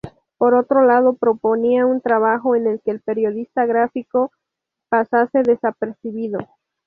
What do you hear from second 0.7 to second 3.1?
lado, proponía un trabajo en el que el